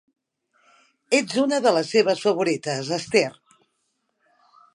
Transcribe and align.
Ets 1.17 1.37
una 1.43 1.59
de 1.67 1.73
les 1.75 1.93
seves 1.97 2.25
favorites, 2.25 2.91
Esther. 3.01 3.27